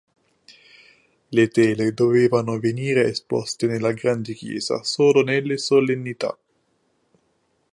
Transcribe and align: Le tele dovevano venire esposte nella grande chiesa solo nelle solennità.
Le 1.31 1.43
tele 1.49 1.91
dovevano 1.93 2.57
venire 2.57 3.05
esposte 3.07 3.67
nella 3.67 3.91
grande 3.91 4.33
chiesa 4.33 4.83
solo 4.83 5.21
nelle 5.21 5.59
solennità. 5.59 6.35